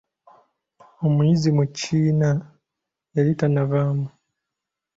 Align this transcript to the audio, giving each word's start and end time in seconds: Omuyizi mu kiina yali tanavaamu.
Omuyizi 1.05 1.49
mu 1.57 1.65
kiina 1.77 2.29
yali 3.15 3.31
tanavaamu. 3.39 4.07